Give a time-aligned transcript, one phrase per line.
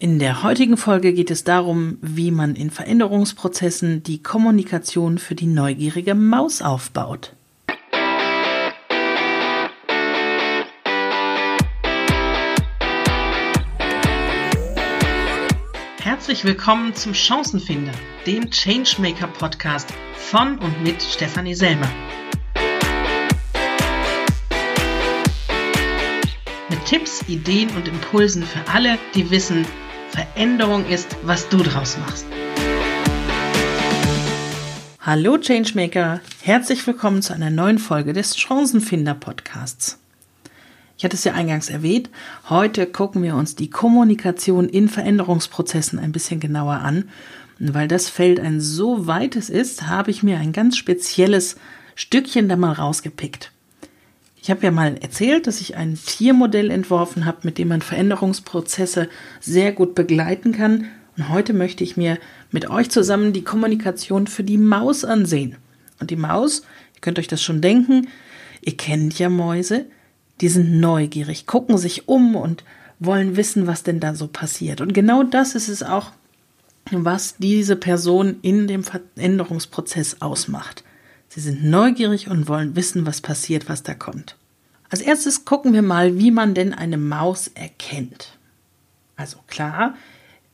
[0.00, 5.48] In der heutigen Folge geht es darum, wie man in Veränderungsprozessen die Kommunikation für die
[5.48, 7.34] neugierige Maus aufbaut.
[16.00, 17.90] Herzlich willkommen zum Chancenfinder,
[18.24, 21.90] dem Changemaker Podcast von und mit Stefanie Selmer.
[26.70, 29.66] Mit Tipps, Ideen und Impulsen für alle, die wissen,
[30.10, 32.26] Veränderung ist, was du draus machst.
[35.00, 39.98] Hallo Changemaker, herzlich willkommen zu einer neuen Folge des Chancenfinder Podcasts.
[40.96, 42.10] Ich hatte es ja eingangs erwähnt,
[42.48, 47.08] heute gucken wir uns die Kommunikation in Veränderungsprozessen ein bisschen genauer an.
[47.60, 51.56] Und weil das Feld ein so weites ist, habe ich mir ein ganz spezielles
[51.94, 53.52] Stückchen da mal rausgepickt.
[54.40, 59.08] Ich habe ja mal erzählt, dass ich ein Tiermodell entworfen habe, mit dem man Veränderungsprozesse
[59.40, 60.86] sehr gut begleiten kann.
[61.16, 62.18] Und heute möchte ich mir
[62.50, 65.56] mit euch zusammen die Kommunikation für die Maus ansehen.
[66.00, 66.60] Und die Maus,
[66.94, 68.08] ihr könnt euch das schon denken,
[68.60, 69.86] ihr kennt ja Mäuse,
[70.40, 72.62] die sind neugierig, gucken sich um und
[73.00, 74.80] wollen wissen, was denn da so passiert.
[74.80, 76.12] Und genau das ist es auch,
[76.90, 80.84] was diese Person in dem Veränderungsprozess ausmacht.
[81.28, 84.36] Sie sind neugierig und wollen wissen, was passiert, was da kommt.
[84.90, 88.38] Als erstes gucken wir mal, wie man denn eine Maus erkennt.
[89.16, 89.94] Also klar,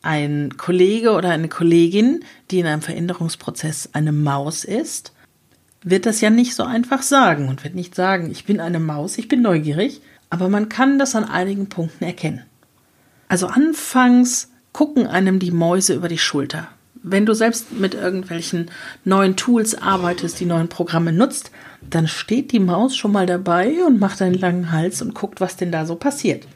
[0.00, 5.12] ein Kollege oder eine Kollegin, die in einem Veränderungsprozess eine Maus ist,
[5.82, 9.18] wird das ja nicht so einfach sagen und wird nicht sagen, ich bin eine Maus,
[9.18, 10.00] ich bin neugierig,
[10.30, 12.42] aber man kann das an einigen Punkten erkennen.
[13.28, 16.68] Also anfangs gucken einem die Mäuse über die Schulter.
[17.02, 18.70] Wenn du selbst mit irgendwelchen
[19.04, 21.50] neuen Tools arbeitest, die neuen Programme nutzt,
[21.88, 25.56] dann steht die Maus schon mal dabei und macht einen langen Hals und guckt, was
[25.56, 26.46] denn da so passiert.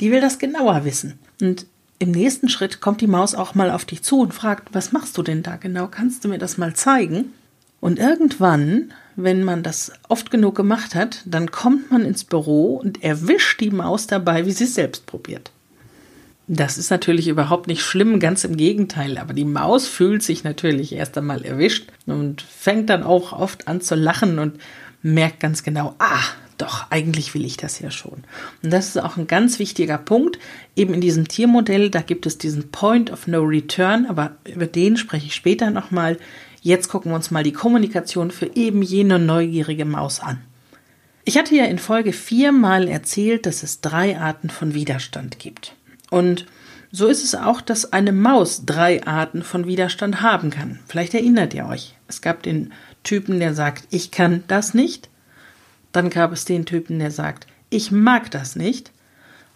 [0.00, 1.18] Die will das genauer wissen.
[1.40, 1.66] Und
[2.00, 5.16] im nächsten Schritt kommt die Maus auch mal auf dich zu und fragt, was machst
[5.16, 5.86] du denn da genau?
[5.86, 7.32] Kannst du mir das mal zeigen?
[7.80, 13.04] Und irgendwann, wenn man das oft genug gemacht hat, dann kommt man ins Büro und
[13.04, 15.52] erwischt die Maus dabei, wie sie es selbst probiert.
[16.48, 20.92] Das ist natürlich überhaupt nicht schlimm, ganz im Gegenteil, aber die Maus fühlt sich natürlich
[20.92, 24.58] erst einmal erwischt und fängt dann auch oft an zu lachen und
[25.02, 26.22] merkt ganz genau, ah,
[26.58, 28.24] doch, eigentlich will ich das ja schon.
[28.62, 30.38] Und das ist auch ein ganz wichtiger Punkt.
[30.76, 34.96] Eben in diesem Tiermodell, da gibt es diesen Point of No Return, aber über den
[34.96, 36.18] spreche ich später nochmal.
[36.60, 40.40] Jetzt gucken wir uns mal die Kommunikation für eben jene neugierige Maus an.
[41.24, 45.74] Ich hatte ja in Folge 4 mal erzählt, dass es drei Arten von Widerstand gibt.
[46.12, 46.44] Und
[46.90, 50.78] so ist es auch, dass eine Maus drei Arten von Widerstand haben kann.
[50.86, 51.94] Vielleicht erinnert ihr euch.
[52.06, 52.70] Es gab den
[53.02, 55.08] Typen, der sagt, ich kann das nicht.
[55.90, 58.92] Dann gab es den Typen, der sagt, ich mag das nicht.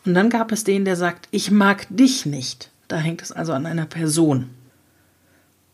[0.07, 2.71] Und dann gab es den, der sagt, ich mag dich nicht.
[2.89, 4.49] Da hängt es also an einer Person.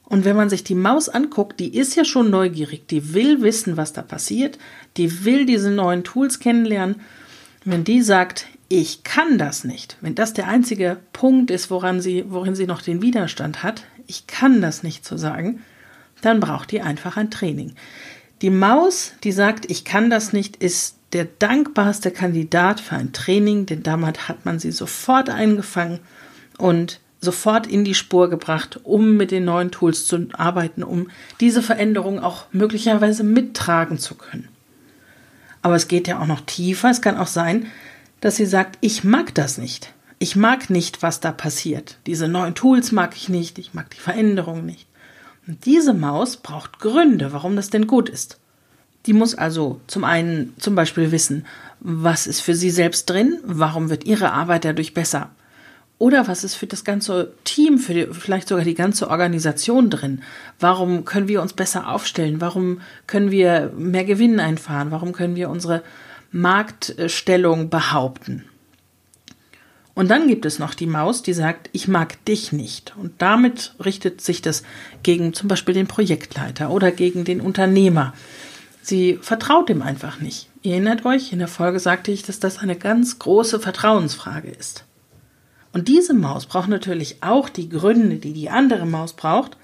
[0.06, 3.76] Und wenn man sich die Maus anguckt, die ist ja schon neugierig, die will wissen,
[3.76, 4.58] was da passiert,
[4.96, 6.96] die will diese neuen Tools kennenlernen.
[7.64, 8.46] Wenn die sagt,
[8.80, 12.80] ich kann das nicht, wenn das der einzige Punkt ist, woran sie, worin sie noch
[12.80, 15.60] den Widerstand hat, ich kann das nicht zu sagen,
[16.22, 17.74] dann braucht die einfach ein Training.
[18.40, 23.66] Die Maus, die sagt, ich kann das nicht, ist der dankbarste Kandidat für ein Training,
[23.66, 25.98] denn damit hat man sie sofort eingefangen
[26.56, 31.10] und sofort in die Spur gebracht, um mit den neuen Tools zu arbeiten, um
[31.40, 34.48] diese Veränderung auch möglicherweise mittragen zu können.
[35.60, 36.88] Aber es geht ja auch noch tiefer.
[36.88, 37.66] Es kann auch sein,
[38.22, 39.92] dass sie sagt, ich mag das nicht.
[40.18, 41.98] Ich mag nicht, was da passiert.
[42.06, 43.58] Diese neuen Tools mag ich nicht.
[43.58, 44.86] Ich mag die Veränderung nicht.
[45.46, 48.38] Und diese Maus braucht Gründe, warum das denn gut ist.
[49.06, 51.44] Die muss also zum einen zum Beispiel wissen,
[51.80, 55.30] was ist für sie selbst drin, warum wird ihre Arbeit dadurch besser,
[56.02, 60.22] oder was ist für das ganze Team, für die, vielleicht sogar die ganze Organisation drin?
[60.58, 62.40] Warum können wir uns besser aufstellen?
[62.40, 64.90] Warum können wir mehr Gewinn einfahren?
[64.90, 65.84] Warum können wir unsere
[66.32, 68.44] Marktstellung behaupten?
[69.94, 72.94] Und dann gibt es noch die Maus, die sagt, ich mag dich nicht.
[72.96, 74.62] Und damit richtet sich das
[75.02, 78.14] gegen zum Beispiel den Projektleiter oder gegen den Unternehmer.
[78.80, 80.48] Sie vertraut ihm einfach nicht.
[80.62, 84.84] Ihr erinnert euch, in der Folge sagte ich, dass das eine ganz große Vertrauensfrage ist.
[85.72, 89.56] Und diese Maus braucht natürlich auch die Gründe, die die andere Maus braucht,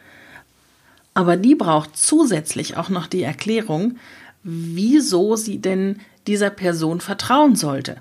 [1.15, 3.97] aber die braucht zusätzlich auch noch die Erklärung,
[4.43, 7.97] wieso sie denn dieser Person vertrauen sollte.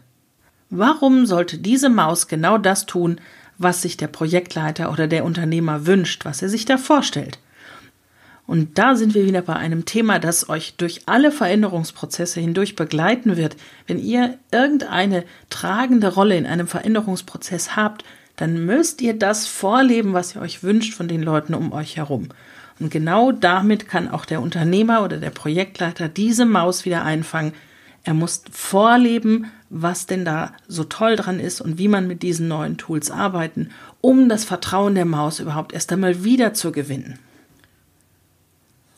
[0.69, 3.19] Warum sollte diese Maus genau das tun,
[3.57, 7.39] was sich der Projektleiter oder der Unternehmer wünscht, was er sich da vorstellt?
[8.45, 13.35] Und da sind wir wieder bei einem Thema, das euch durch alle Veränderungsprozesse hindurch begleiten
[13.35, 13.57] wird.
[13.87, 18.05] Wenn ihr irgendeine tragende Rolle in einem Veränderungsprozess habt,
[18.37, 22.29] dann müsst ihr das vorleben, was ihr euch wünscht von den Leuten um euch herum.
[22.79, 27.53] Und genau damit kann auch der Unternehmer oder der Projektleiter diese Maus wieder einfangen.
[28.07, 32.47] Er muss vorleben, was denn da so toll dran ist und wie man mit diesen
[32.47, 37.19] neuen Tools arbeiten, um das Vertrauen der Maus überhaupt erst einmal wieder zu gewinnen.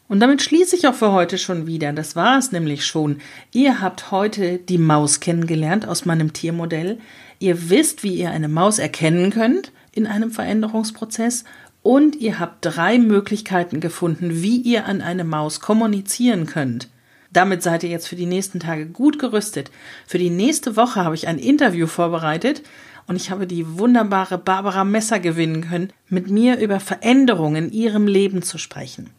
[0.10, 1.92] Und damit schließe ich auch für heute schon wieder.
[1.92, 3.18] Das war es nämlich schon.
[3.52, 7.00] Ihr habt heute die Maus kennengelernt aus meinem Tiermodell.
[7.40, 11.46] Ihr wisst, wie ihr eine Maus erkennen könnt in einem Veränderungsprozess.
[11.82, 16.90] Und ihr habt drei Möglichkeiten gefunden, wie ihr an eine Maus kommunizieren könnt.
[17.32, 19.72] Damit seid ihr jetzt für die nächsten Tage gut gerüstet.
[20.08, 22.64] Für die nächste Woche habe ich ein Interview vorbereitet
[23.08, 28.08] und ich habe die wunderbare Barbara Messer gewinnen können, mit mir über Veränderungen in ihrem
[28.08, 29.12] Leben zu sprechen.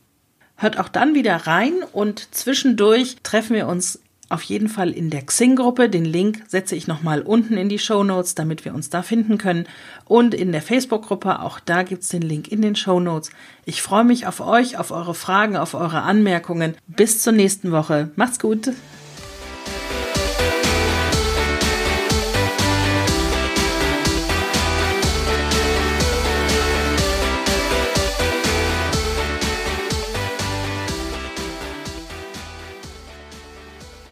[0.57, 5.23] Hört auch dann wieder rein und zwischendurch treffen wir uns auf jeden Fall in der
[5.23, 5.89] Xing-Gruppe.
[5.89, 9.39] Den Link setze ich nochmal unten in die Show Notes, damit wir uns da finden
[9.39, 9.67] können.
[10.07, 13.31] Und in der Facebook-Gruppe, auch da gibt's den Link in den Show Notes.
[13.65, 16.75] Ich freue mich auf euch, auf eure Fragen, auf eure Anmerkungen.
[16.87, 18.11] Bis zur nächsten Woche.
[18.17, 18.71] Macht's gut.